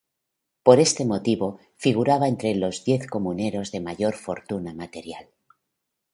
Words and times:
Por 0.63 0.79
este 0.79 1.05
motivo, 1.05 1.59
figuraba 1.77 2.27
entre 2.27 2.55
los 2.55 2.83
diez 2.83 3.05
comuneros 3.05 3.71
de 3.71 3.81
mayor 3.81 4.15
fortuna 4.15 4.73
material. 4.73 5.27